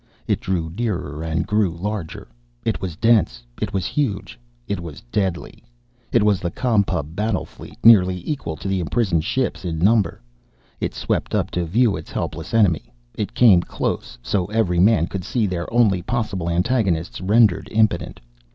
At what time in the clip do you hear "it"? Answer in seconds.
0.25-0.39, 2.65-2.81, 3.61-3.71, 4.67-4.79, 6.11-6.23, 10.79-10.95, 13.13-13.35